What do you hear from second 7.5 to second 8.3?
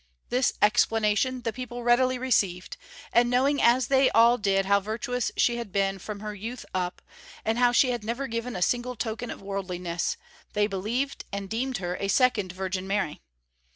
how she had never